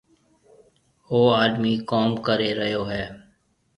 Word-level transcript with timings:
او 1.09 1.17
آڏمِي 1.41 1.73
ڪوم 1.89 2.09
ڪري 2.25 2.49
ريو 2.59 2.81
هيَ۔ 2.91 3.03